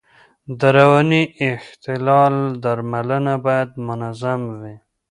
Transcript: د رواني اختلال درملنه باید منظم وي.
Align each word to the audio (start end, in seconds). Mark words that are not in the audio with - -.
د 0.59 0.61
رواني 0.77 1.23
اختلال 1.51 2.35
درملنه 2.63 3.33
باید 3.45 3.69
منظم 3.87 4.41
وي. 4.59 4.75